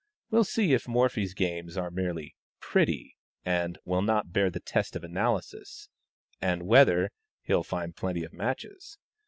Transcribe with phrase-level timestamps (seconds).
[0.31, 5.03] We'll see if Morphy's games are merely "pretty," and "will not bear the test of
[5.03, 5.89] analysis;"
[6.41, 7.11] and whether
[7.43, 8.97] "he'll find plenty of matches."